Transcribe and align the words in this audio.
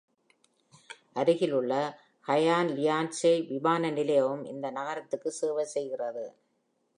அருகிலுள்ள 1.13 1.73
ஹூயான் 2.25 2.71
லியான்ஷுய் 2.77 3.45
விமான 3.51 3.91
நிலையமும் 3.91 4.43
இந்த 4.43 4.71
நகரத்திற்கு 4.71 5.31
சேவை 5.31 5.65
செய்கிறது. 5.65 6.25